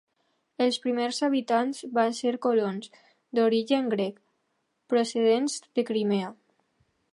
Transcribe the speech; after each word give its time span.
Els 0.63 0.77
primers 0.85 1.19
habitants 1.27 1.81
van 1.97 2.15
ser 2.21 2.31
colons 2.45 2.89
d'origen 3.39 3.93
grec, 3.93 4.19
procedents 4.95 5.63
de 5.79 5.87
Crimea. 5.91 6.35